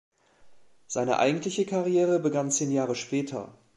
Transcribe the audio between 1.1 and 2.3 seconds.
eigentliche Karriere